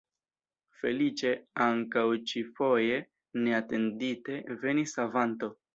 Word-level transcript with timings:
Feliĉe 0.77 1.33
ankaŭ 1.67 2.07
ĉi-foje 2.33 2.99
neatendite 3.45 4.45
venis 4.67 5.01
savanto. 5.01 5.59